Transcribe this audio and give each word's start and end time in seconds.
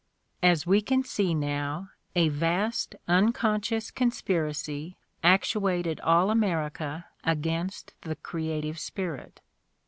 l_ 0.01 0.03
As 0.49 0.65
we 0.65 0.81
can 0.81 1.03
see 1.03 1.35
now, 1.35 1.89
a 2.15 2.29
vast 2.29 2.95
unconscious 3.07 3.91
conspiracy 3.91 4.97
actuated 5.23 5.99
all 5.99 6.31
America 6.31 7.05
against 7.23 7.93
the 8.01 8.15
creative 8.15 8.79
spirit. 8.79 9.41